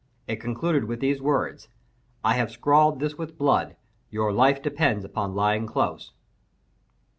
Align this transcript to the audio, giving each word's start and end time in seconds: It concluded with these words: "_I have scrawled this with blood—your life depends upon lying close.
It 0.25 0.37
concluded 0.37 0.85
with 0.85 0.99
these 0.99 1.21
words: 1.21 1.67
"_I 2.25 2.33
have 2.33 2.49
scrawled 2.49 2.99
this 2.99 3.19
with 3.19 3.37
blood—your 3.37 4.33
life 4.33 4.59
depends 4.63 5.05
upon 5.05 5.35
lying 5.35 5.67
close. 5.67 6.11